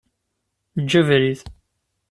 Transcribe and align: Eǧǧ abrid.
Eǧǧ 0.79 0.91
abrid. 0.99 1.39